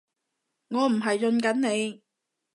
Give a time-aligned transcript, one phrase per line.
[0.69, 2.01] 我唔係潤緊你